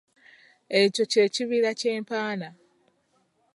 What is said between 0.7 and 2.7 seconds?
Ekyo kye kibira kye mpaana.